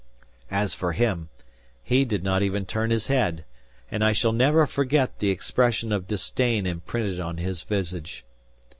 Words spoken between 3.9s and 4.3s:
and I